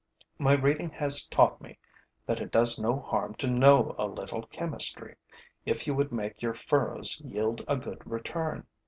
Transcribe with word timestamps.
My 0.39 0.53
reading 0.53 0.89
has 0.93 1.27
taught 1.27 1.61
me 1.61 1.77
that 2.25 2.39
it 2.39 2.49
does 2.49 2.79
no 2.79 2.97
harm 2.99 3.35
to 3.35 3.47
know 3.47 3.93
a 3.99 4.07
little 4.07 4.41
chemistry, 4.47 5.15
if 5.63 5.85
you 5.85 5.93
would 5.93 6.11
make 6.11 6.41
your 6.41 6.55
furrows 6.55 7.21
yield 7.23 7.63
a 7.67 7.77
good 7.77 8.01
return. 8.09 8.65